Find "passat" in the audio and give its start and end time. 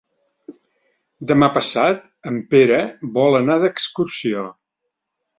1.57-2.07